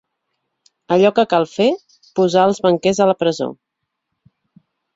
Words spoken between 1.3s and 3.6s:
cal fer, posar els banquers a la presó.